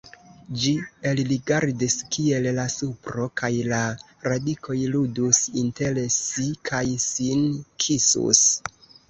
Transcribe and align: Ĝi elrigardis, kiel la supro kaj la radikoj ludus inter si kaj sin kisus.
Ĝi 0.61 0.69
elrigardis, 1.09 1.97
kiel 2.15 2.47
la 2.59 2.65
supro 2.75 3.27
kaj 3.41 3.51
la 3.73 3.83
radikoj 4.29 4.79
ludus 4.97 5.43
inter 5.65 6.01
si 6.17 6.49
kaj 6.73 6.83
sin 7.07 7.47
kisus. 7.87 8.45